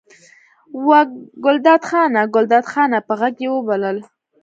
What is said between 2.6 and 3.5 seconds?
خانه! په غږ یې